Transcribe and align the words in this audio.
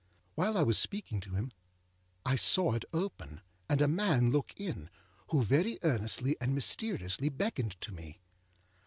While 0.33 0.57
I 0.57 0.63
was 0.63 0.79
speaking 0.79 1.19
to 1.19 1.35
him, 1.35 1.51
I 2.25 2.35
saw 2.35 2.73
it 2.73 2.85
open, 2.91 3.41
and 3.69 3.81
a 3.81 3.87
man 3.87 4.31
look 4.31 4.51
in, 4.57 4.89
who 5.27 5.43
very 5.43 5.77
earnestly 5.83 6.35
and 6.41 6.55
mysteriously 6.55 7.29
beckoned 7.29 7.79
to 7.81 7.91
me. 7.91 8.19